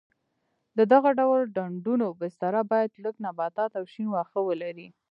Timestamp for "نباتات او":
3.25-3.85